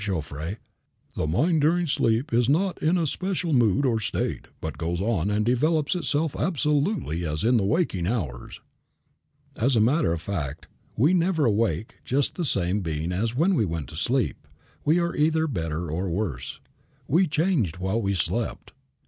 Jouffroy. 0.03 0.57
"The 1.15 1.27
mind 1.27 1.61
during 1.61 1.85
sleep 1.85 2.33
is 2.33 2.49
not 2.49 2.81
in 2.81 2.97
a 2.97 3.05
special 3.05 3.53
mood 3.53 3.85
or 3.85 3.99
state, 3.99 4.47
but 4.59 4.69
it 4.69 4.77
goes 4.79 4.99
on 4.99 5.29
and 5.29 5.45
develops 5.45 5.93
itself 5.93 6.35
absolutely 6.35 7.23
as 7.23 7.43
in 7.43 7.57
the 7.57 7.63
waking 7.65 8.07
hours." 8.07 8.61
As 9.59 9.75
a 9.75 9.79
matter 9.79 10.11
of 10.11 10.19
fact 10.19 10.65
we 10.97 11.13
never 11.13 11.45
awake 11.45 11.97
just 12.03 12.33
the 12.33 12.45
same 12.45 12.81
being 12.81 13.11
as 13.11 13.35
when 13.35 13.53
we 13.53 13.63
went 13.63 13.89
to 13.89 13.95
sleep. 13.95 14.47
We 14.83 14.97
are 14.97 15.15
either 15.15 15.45
better 15.45 15.91
or 15.91 16.09
worse. 16.09 16.59
We 17.07 17.27
changed 17.27 17.77
while 17.77 18.01
we 18.01 18.15
slept. 18.15 18.73